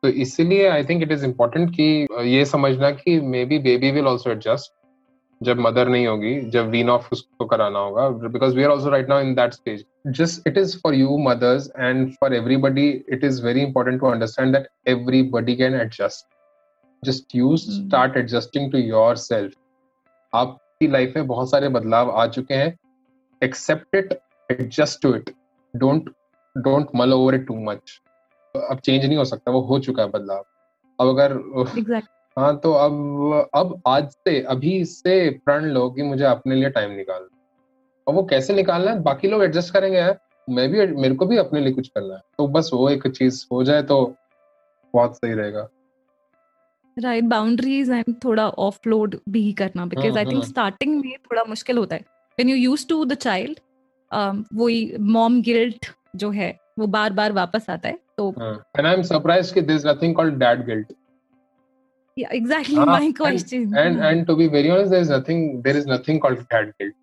[0.02, 4.30] तो इसीलिए I think it is important कि ये समझना कि maybe baby will also
[4.30, 4.72] adjust
[5.40, 9.08] जब मदर नहीं होगी, जब वीन ऑफ़ उसको कराना होगा because we are also right
[9.08, 9.84] now in that stage
[10.46, 14.68] it is for you mothers and for everybody it is very important to understand that
[14.88, 16.26] everybody can adjust
[17.02, 18.78] just you start adjusting to
[19.16, 19.52] yourself
[20.32, 22.76] आप आपकी life में बहुत सारे बदलाव आ चुके हैं.
[23.42, 24.12] Accept it
[24.50, 25.30] adjust to it
[25.74, 26.08] don't
[26.56, 28.00] don't mull over it too much
[28.54, 30.44] अब चेंज नहीं हो सकता वो हो चुका है बदलाव.
[30.98, 32.02] अब अगर exactly.
[32.36, 36.90] हाँ तो अब अब आज से अभी से प्रण लो कि मुझे अपने लिए टाइम
[36.90, 37.33] निकालना
[38.06, 39.00] और वो कैसे निकालना है?
[39.02, 42.20] बाकी लोग एडजस्ट करेंगे यार। मैं भी मेरे को भी अपने लिए कुछ करना है।
[42.38, 43.98] तो बस वो एक चीज़ हो जाए तो
[44.94, 45.68] बहुत सही रहेगा।
[46.96, 51.96] राइट बाउंड्रीज एंड थोड़ा ऑफलोड भी करना। बिकॉज़ आई थिंक स्टार्टिंग में थोड़ा मुश्किल होता
[51.96, 52.02] है।
[52.38, 53.60] When you use to the child
[54.54, 58.28] वही मॉम गिल्ट जो है वो बार बार वापस आता है। तो
[58.76, 60.92] and I am surprised that there is nothing called dad guilt
[62.16, 63.62] yeah exactly uh, my question.
[63.62, 66.68] and, and and to be very honest there is nothing there is nothing called dad
[66.78, 66.94] guilt.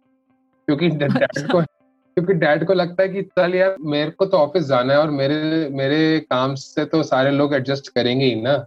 [0.76, 4.66] क्योंकि dad को क्योंकि dad को लगता है कि चल यार मेरे को तो ऑफ़िस
[4.66, 8.58] जाना है और मेरे मेरे काम से तो सारे लोग एडजस्ट करेंगे ही ना।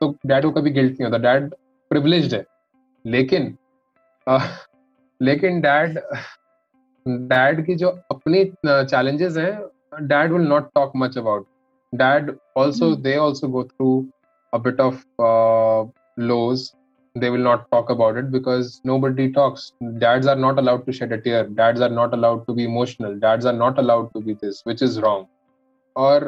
[0.00, 1.54] तो डैड को कभी गिल्ट नहीं होता। डैड
[1.90, 2.44] प्रिविलेज है।
[3.06, 3.56] लेकिन
[4.28, 4.38] आ,
[5.22, 5.98] लेकिन डैड
[7.08, 11.46] डैड की जो अपनी चैलेंजेस हैं dad will not talk much about
[11.94, 14.06] dad also they also go through
[14.52, 15.04] a bit of
[16.20, 16.60] lows
[17.15, 21.11] they will not talk about it because nobody talks dads are not allowed to shed
[21.11, 24.35] a tear dads are not allowed to be emotional dads are not allowed to be
[24.43, 25.27] this which is wrong
[25.95, 26.19] or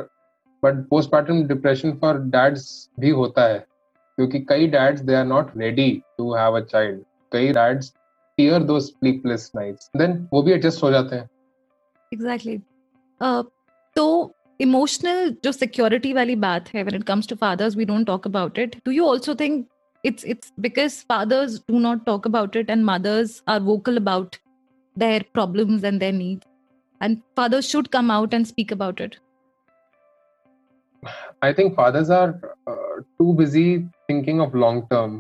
[0.63, 2.65] but postmortem depression for dads
[2.99, 3.57] भी होता है
[4.17, 6.99] क्योंकि कई dads they are not ready to have a child
[7.31, 7.93] कई dads
[8.37, 11.29] fear those sleepless nights then वो भी adjust हो जाते हैं
[12.11, 12.61] एग्जैक्टली exactly.
[13.21, 13.43] uh,
[13.95, 14.05] तो
[14.59, 18.59] इमोशनल जो सिक्योरिटी वाली बात है when it comes to fathers we don't talk about
[18.59, 19.65] it do you also think
[20.05, 24.37] it's it's because fathers do not talk about it and mothers are vocal about
[24.97, 26.45] their problems and their needs
[27.01, 29.19] and fathers should come out and speak about it
[31.41, 33.67] i think fathers are uh, too busy
[34.07, 35.19] thinking of long term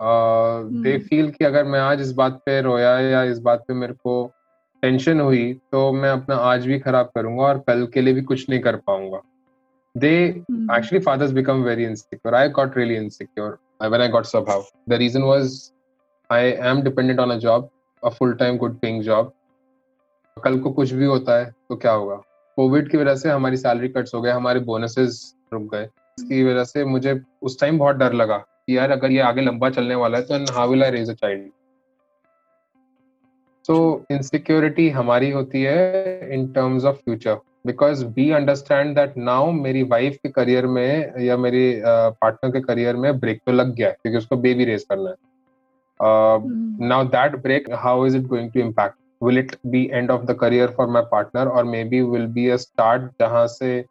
[0.00, 1.32] they feel hmm.
[1.32, 4.14] कि अगर मैं आज इस बात पे रोया या इस बात पे मेरे को
[4.82, 8.48] टेंशन हुई तो मैं अपना आज भी खराब करूंगा और कल के लिए भी कुछ
[8.50, 9.20] नहीं कर पाऊंगा
[9.94, 14.93] they actually fathers become very insecure I got really insecure when I got somehow the
[14.99, 15.57] reason was
[16.29, 17.69] I am dependent on a job
[18.03, 19.31] a full time good paying job
[20.37, 22.15] कल को कुछ भी होता है तो क्या होगा?
[22.57, 25.83] कोविड की वजह से हमारी सैलरी कट्स हो गए, हमारे बोनसेस रुक गए।
[26.17, 29.95] इसकी वजह से मुझे उस टाइम बहुत डर लगा यार अगर ये आगे लंबा चलने
[29.95, 31.49] वाला है तो how will I raise a child
[33.65, 39.83] so insecurity हमारी होती है in terms of future because we understand that now मेरी
[39.91, 43.97] वाइफ के करियर में या मेरी पार्टनर के करियर में ब्रेक तो लग गया है
[44.01, 45.15] क्योंकि उसको बेबी रेस करना है।
[46.89, 50.37] Now that break how is it going to impact will it be end of the
[50.39, 53.81] career for my partner और maybe will be a start जहाँ से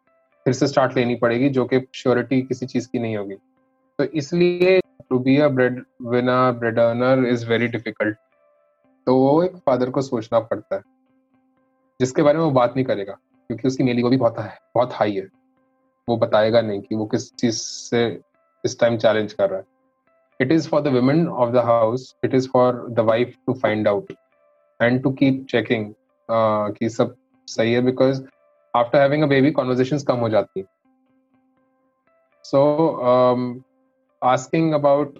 [0.45, 3.35] फिर से स्टार्ट लेनी पड़ेगी जो कि श्योरिटी किसी चीज़ की नहीं होगी।
[3.99, 5.47] तो इसलिए to be a
[6.07, 8.17] breadwinner bread earner is very difficult
[9.07, 10.81] तो वो एक फादर को सोचना पड़ता है
[11.99, 13.17] जिसके बारे में वो बात नहीं करेगा।
[13.49, 14.35] क्योंकि उसकी मेली को भी बहुत
[14.75, 15.27] बहुत हाई है।
[16.07, 18.05] वो बताएगा नहीं कि वो किस चीज़ से
[18.63, 19.65] इस टाइम चैलेंज कर रहा है।
[20.39, 23.87] It is for the women of the house it is for the wife to find
[23.87, 24.13] out
[24.79, 25.93] and to keep checking
[26.29, 27.15] कि सब
[27.47, 28.23] सही है because
[28.73, 30.65] after having a baby conversation कम हो जाती है।
[32.45, 32.61] So
[34.21, 35.17] asking about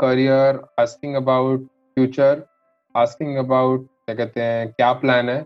[0.00, 2.42] career asking about future
[2.94, 5.44] asking about क्या कहते हैं, क्या प्लान है?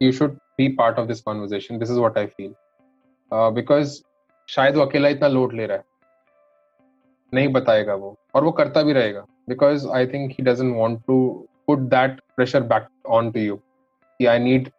[0.00, 2.54] You should be part of this conversation this is what I feel
[3.60, 4.00] because
[4.48, 5.84] शायद वो अकेला इतना लोड ले रहा है।
[7.34, 11.18] नहीं बताएगा वो। और वो करता भी रहेगा। Because I think he doesn't want to
[11.66, 12.86] put that pressure back
[13.18, 14.70] on to you कि I need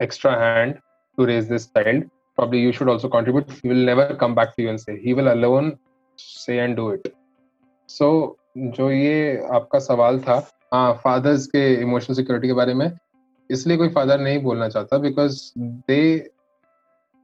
[0.00, 0.74] extra hand
[1.18, 2.06] to raise this child.
[2.38, 3.50] Probably you should also contribute.
[3.58, 5.70] He will never come back to you and say, he will alone
[6.18, 7.08] से and do it
[7.88, 8.08] so
[8.58, 10.34] जो ये आपका सवाल था
[10.72, 12.86] हाँ fathers के emotional security के बारे में
[13.50, 16.00] इसलिए कोई फादर नहीं बोलना चाहता because they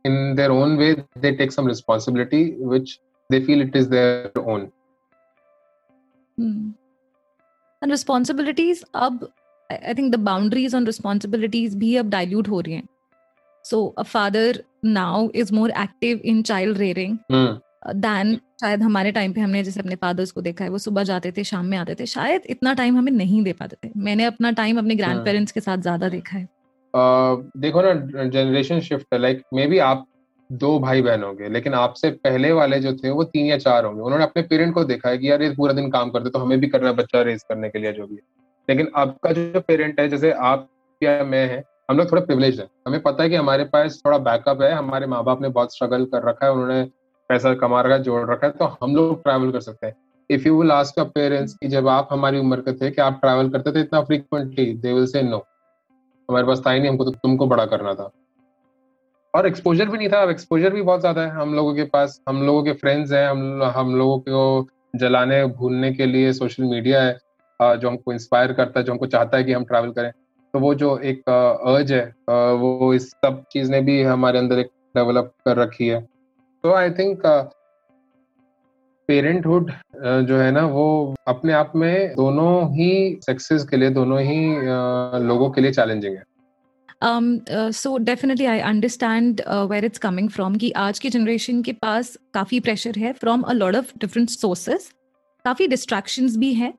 [0.04, 2.98] in their own way they take some responsibility which
[3.30, 4.70] they feel it is their own
[7.82, 9.28] and responsibilities अब
[9.70, 12.82] I think the boundaries on responsibilities भी अब डायल्यूट हो रही है.
[13.64, 17.16] So a father now is more active in child rearing
[17.82, 21.32] than शायद हमारे time पे हमने जैसे अपने फादर्स को देखा है वो सुबह जाते
[21.32, 24.50] थे शाम में आते थे शायद इतना टाइम हमें नहीं दे पाते थे। मैंने अपना
[24.52, 26.44] टाइम अपने ग्रैंड हाँ। पेरेंट्स के साथ ज़्यादा देखा है।
[27.58, 30.06] देखो ना जनरेशन शिफ्ट है लाइक मे बी आप
[30.50, 34.00] दो भाई बहन होंगे लेकिन आपसे पहले वाले जो थे वो तीन या चार होंगे।
[34.02, 36.58] उन्होंने अपने पेरेंट को देखा है कि यार ये पूरा दिन काम करते तो हमें
[36.60, 38.22] भी करना बच्चा रेस करने के लिए जो भी है।
[38.68, 40.68] लेकिन आपका जो पेरेंट है जैसे आप
[41.02, 44.18] या मैं है हम लोग थोड़ा प्रिविलेज है। हमें पता है कि हमारे पास थोड़ा
[44.20, 46.82] बैकअप है हमारे माँ बाप ने बहुत स्ट्रगल कर रखा है उन्होंने
[47.30, 49.94] पैसा कमा रखा है, जोड़ रखा है तो हम लोग ट्रैवल कर सकते हैं।
[50.30, 53.48] If you will ask parents कि जब आप हमारी उम्र के थे कि आप ट्रैवल
[53.50, 57.10] करते थे इतना frequently they will say no हमारे पास था ही नहीं, हमको तो
[57.12, 58.10] तुमको बड़ा करना था।
[59.34, 62.20] और एक्सपोजर भी नहीं था, अब एक्सपोजर भी बहुत ज़्यादा है। हम लोगों के पास,
[62.28, 64.66] हम लोगों के फ्रेंड्स हैं, हम हम लोगों को
[64.98, 67.18] जलाने, भूलने के लिए सोशल मीडिया है
[67.60, 70.10] जो हमको इंस्पायर करता है, जो हमको चाहता है कि हम ट्रैवल करें।
[70.54, 74.70] तो वो जो एक अर्ज़ है वो इस सब चीज़ ने भी हमारे अंदर एक
[74.96, 76.06] डेवलप कर रखी है।
[76.64, 77.22] तो आई थिंक
[79.08, 79.70] पेरेंटहुड
[80.26, 82.90] जो है ना वो अपने आप में दोनों ही
[83.22, 86.22] सेक्सेस के लिए दोनों ही uh, लोगों के लिए चैलेंजिंग है।
[87.72, 92.60] So definitely I understand where it's coming from कि आज की जनरेशन के पास काफ़ी
[92.60, 94.92] प्रेशर है from a lot of different sources
[95.44, 96.72] काफ़ी डिस्ट्रैक्शंस भी हैं।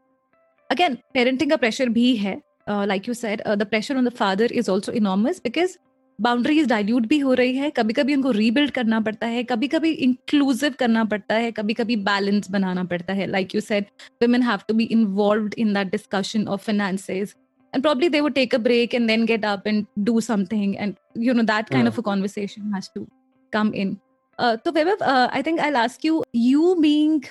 [0.70, 2.36] अगेन पेरेंटिंग का प्रेशर भी है।
[2.70, 5.78] Like you said the pressure on the father is also enormous because
[6.22, 9.92] boundaries dilute भी हो रही है कभी कभी उनको रीबिल्ड करना पड़ता है कभी कभी
[10.08, 13.86] इंक्लूसिव करना पड़ता है कभी कभी बैलेंस बनाना पड़ता है like you said
[14.24, 17.34] women have to be involved in that discussion of finances
[17.74, 20.98] and probably they would take a break and then get up and do something and
[21.28, 21.94] you know that kind yeah.
[21.94, 23.08] of a conversation has to
[23.54, 23.96] come in
[24.40, 27.24] uh, so Vaibhav, uh, i think i'll ask you you being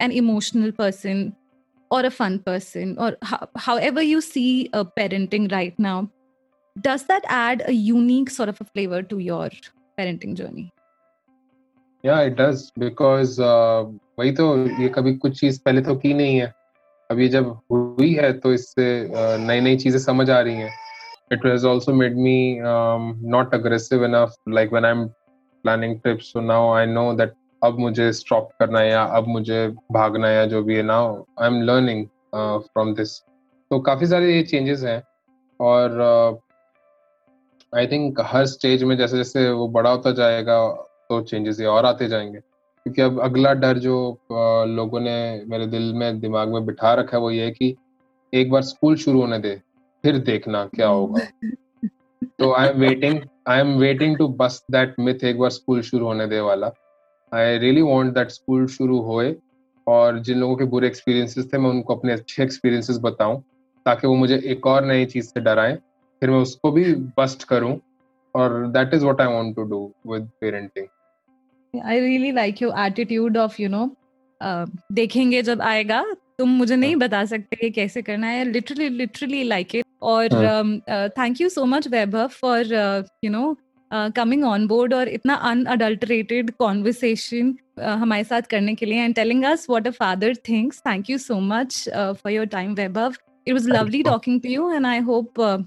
[0.00, 1.24] an emotional person
[1.90, 5.98] or a fun person or ho- however you see uh, parenting right now
[6.80, 9.48] does that add a unique sort of a flavor to your
[9.98, 10.70] parenting journey
[12.04, 13.40] या it does because
[14.18, 14.44] वही तो
[14.82, 16.52] ये कभी कुछ चीज़ पहले तो की नहीं है
[17.10, 18.86] अभी जब हुई है तो इससे
[19.40, 20.70] नई नई चीज़ें समझ आ रही हैं
[21.30, 25.02] it has also made me um, not aggressive enough like when i'm
[25.64, 29.66] planning trips so now i know that अब मुझे स्टॉप करना है या अब मुझे
[29.92, 33.18] भागना है जो भी है now I am learning from this
[33.70, 35.02] तो काफ़ी सारे ये चेंजेस हैं
[35.60, 35.96] और
[37.72, 40.58] आई थिंक हर स्टेज में जैसे जैसे वो बड़ा होता जाएगा
[41.08, 43.96] तो चेंजेस ये और आते जाएँगे। क्योंकि अब अगला डर जो
[44.68, 47.74] लोगों ने मेरे दिल में दिमाग में बिठा रखा है वो ये है कि
[48.32, 49.54] एक बार स्कूल शुरू होने दे
[50.04, 51.26] फिर देखना क्या होगा।
[52.38, 56.06] तो I am waiting I am waiting to bust that myth एक बार स्कूल शुरू
[56.06, 56.70] होने दे वाला।
[57.32, 59.34] I really want that school शुरू होए
[59.86, 63.42] और जिन लोगों के बुरे एक्सपीरियंसेस थे मैं उनको अपने अच्छे एक्सपीरियंसेस बताऊँ
[63.86, 65.78] ताकि वो मुझे एक और नई चीज़ से डराएँ।
[66.22, 67.78] फिर मैं उसको भी बस्ट करूँ
[68.34, 73.36] और that is what I want to do with parenting I really like your attitude
[73.36, 73.90] of you know
[74.92, 76.04] देखेंगे जब आएगा
[76.38, 80.28] तुम मुझे नहीं हाँ। बता सकते कि कैसे करना है। लिटरली लिटरली लाइक इट और
[81.18, 82.74] thank you so much Vaibhav for
[83.24, 83.56] you know
[84.16, 89.66] coming on board और इतना अनअडल्टरेटेड कॉन्वर्सेशन हमारे साथ करने के लिए and telling us
[89.70, 93.14] what a father thinks thank you so much for your time Vaibhav.
[93.46, 95.58] Was lovely talking to you and i hope uh,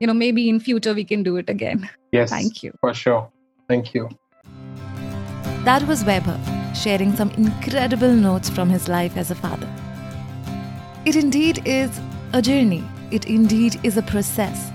[0.00, 3.30] you know maybe in future we can do it again yes thank you for sure
[3.68, 4.08] thank you
[5.64, 6.40] that was Weber
[6.74, 9.68] sharing some incredible notes from his life as a father.
[11.04, 11.90] It indeed is
[12.32, 14.70] a journey, it indeed is a process.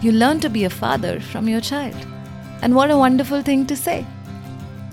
[0.00, 1.96] You learn to be a father from your child.
[2.62, 4.06] And what a wonderful thing to say.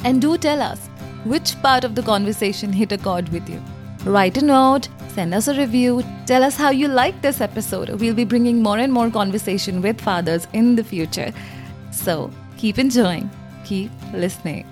[0.03, 0.87] And do tell us
[1.23, 3.61] which part of the conversation hit a chord with you.
[4.05, 7.89] Write a note, send us a review, tell us how you liked this episode.
[7.89, 11.33] We'll be bringing more and more conversation with fathers in the future.
[11.91, 13.31] So keep enjoying,
[13.63, 14.67] keep listening.